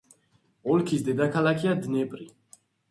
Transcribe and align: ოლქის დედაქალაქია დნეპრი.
ოლქის 0.75 1.05
დედაქალაქია 1.11 1.79
დნეპრი. 1.87 2.29